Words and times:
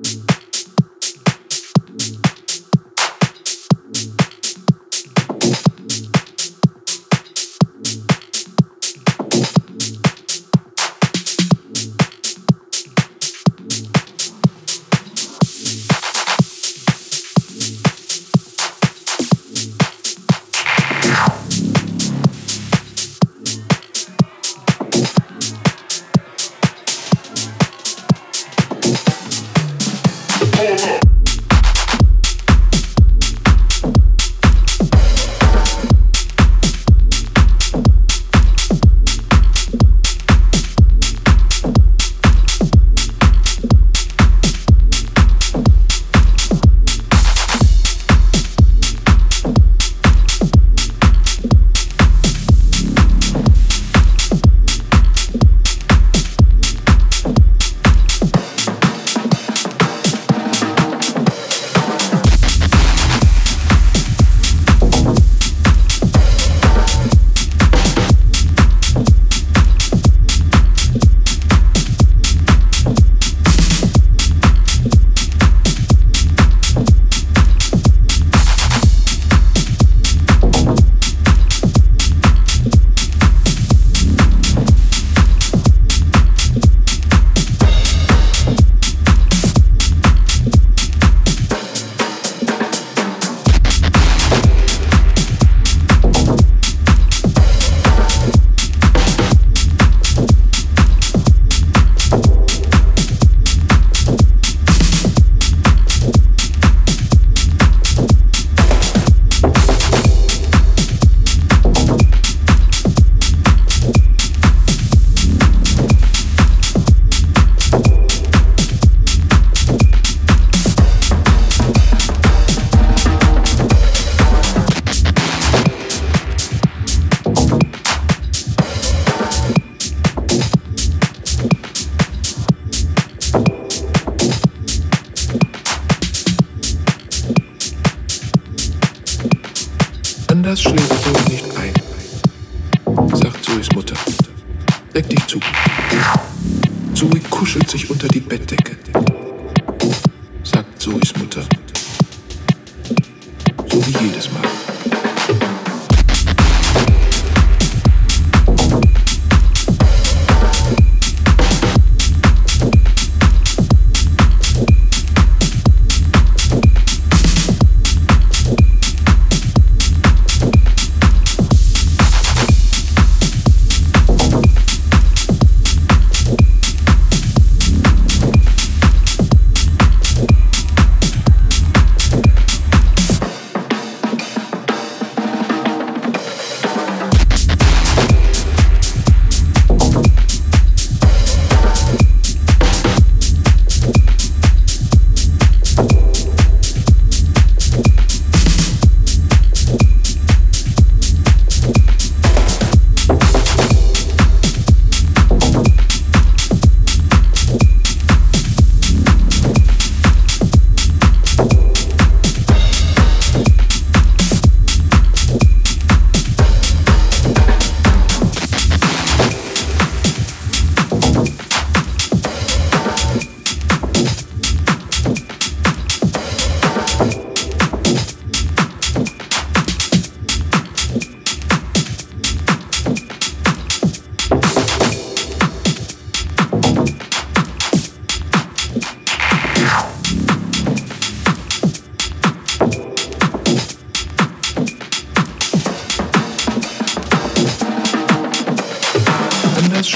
Mm-hmm. 0.00 0.27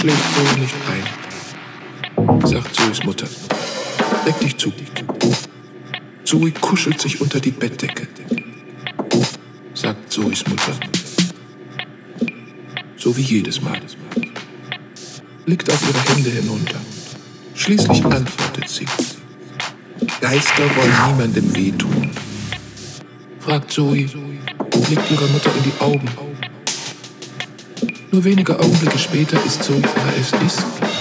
schläft 0.03 0.37
wohl 0.37 0.59
nicht 0.59 0.75
ein, 0.91 2.45
sagt 2.45 2.75
Zoes 2.75 3.05
Mutter. 3.05 3.29
Deck 4.27 4.41
dich 4.41 4.57
zu. 4.57 4.73
Zoe 6.25 6.51
kuschelt 6.51 7.01
sich 7.01 7.21
unter 7.21 7.39
die 7.39 7.53
Bettdecke, 7.53 8.09
sagt 9.75 10.13
Zoes 10.13 10.45
Mutter. 10.49 10.75
So 12.97 13.17
wie 13.17 13.21
jedes 13.21 13.63
Mal. 13.63 13.81
Blickt 15.47 15.71
auf 15.71 15.81
ihre 15.89 16.17
Hände 16.17 16.31
hinunter. 16.31 16.81
Schließlich 17.55 18.05
antwortet 18.05 18.69
sie. 18.69 18.87
Geister 20.21 20.65
wollen 20.75 21.11
niemandem 21.11 21.55
wehtun. 21.55 22.11
Fragt 23.39 23.71
Zoe, 23.71 24.09
blickt 24.89 25.11
ihrer 25.13 25.29
Mutter 25.29 25.53
in 25.57 25.63
die 25.63 25.81
Augen 25.81 26.09
auf. 26.17 26.32
Nur 28.13 28.25
wenige 28.25 28.59
Augenblicke 28.59 28.99
später 28.99 29.43
ist 29.47 29.63
so, 29.65 29.73
wie 29.73 30.21
es 30.21 30.33
ist. 30.45 30.92